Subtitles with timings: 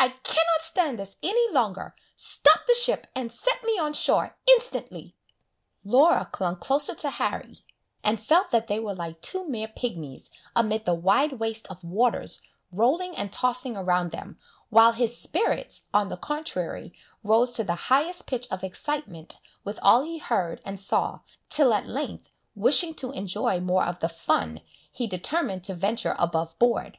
[0.00, 1.94] I cannot stand this any longer!
[2.16, 5.14] Stop the ship, and set me on shore instantly!"
[5.84, 7.58] Laura clung closer to Harry,
[8.02, 12.42] and felt that they were like two mere pigmies, amid the wide waste of waters,
[12.72, 16.92] rolling and tossing around them, while his spirits, on the contrary,
[17.22, 21.86] rose to the highest pitch of excitement with all he heard and saw, till at
[21.86, 26.98] length, wishing to enjoy more of the "fun," he determined to venture above board.